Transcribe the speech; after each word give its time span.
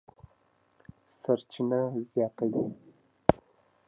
سرچینه 1.21 1.79
زیاتوي 2.09 2.63